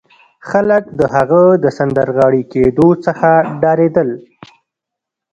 خلک 0.49 0.83
د 0.99 1.01
هغه 1.15 1.43
د 1.63 1.65
سندرغاړي 1.77 2.43
کېدو 2.53 2.87
څخه 3.05 3.29
ډارېدل 3.61 4.09